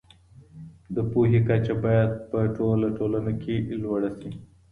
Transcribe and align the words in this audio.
د 0.95 0.97
پوهي 1.11 1.39
کچه 1.47 1.73
بايد 1.83 2.11
په 2.29 2.39
ټوله 2.55 2.87
ټولنه 2.97 3.31
کي 3.41 3.55
لوړه 3.81 4.11
سي. 4.19 4.31